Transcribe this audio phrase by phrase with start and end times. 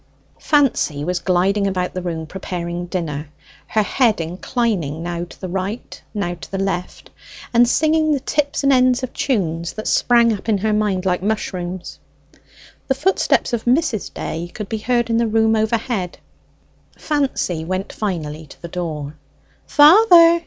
[0.39, 3.29] Fancy was gliding about the room preparing dinner,
[3.67, 7.11] her head inclining now to the right, now to the left,
[7.53, 11.21] and singing the tips and ends of tunes that sprang up in her mind like
[11.21, 11.99] mushrooms.
[12.87, 14.11] The footsteps of Mrs.
[14.11, 16.17] Day could be heard in the room overhead.
[16.97, 19.17] Fancy went finally to the door.
[19.67, 20.39] "Father!